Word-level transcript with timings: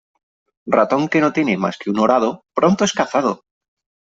Ratón 0.75 1.09
que 1.09 1.21
no 1.21 1.31
tiene 1.31 1.57
más 1.59 1.77
que 1.77 1.91
un 1.91 1.99
horado, 1.99 2.43
pronto 2.55 2.83
es 2.85 2.93
cazado. 2.93 3.43